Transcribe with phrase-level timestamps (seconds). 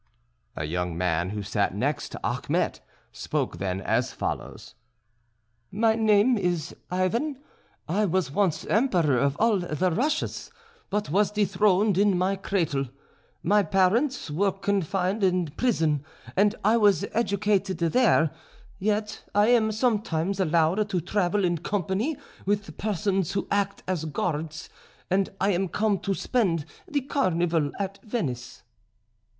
[0.55, 4.73] A young man who sat next to Achmet, spoke then as follows:
[5.71, 7.39] "My name is Ivan.
[7.87, 10.49] I was once Emperor of all the Russias,
[10.89, 12.85] but was dethroned in my cradle.
[13.43, 16.03] My parents were confined in prison
[16.35, 18.31] and I was educated there;
[18.79, 24.67] yet I am sometimes allowed to travel in company with persons who act as guards;
[25.11, 28.63] and I am come to spend the Carnival at Venice."